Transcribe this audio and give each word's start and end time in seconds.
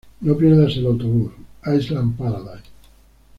No 0.21 0.35
pierdas 0.35 0.75
el 0.77 0.87
autobús: 0.87 1.31
Island 1.63 2.17
Paradise. 2.17 2.71